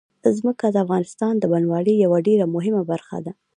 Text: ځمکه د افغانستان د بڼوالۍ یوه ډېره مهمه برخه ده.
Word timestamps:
ځمکه 0.37 0.65
د 0.71 0.77
افغانستان 0.85 1.33
د 1.37 1.43
بڼوالۍ 1.51 1.95
یوه 2.05 2.19
ډېره 2.27 2.45
مهمه 2.55 2.81
برخه 2.91 3.17
ده. 3.25 3.31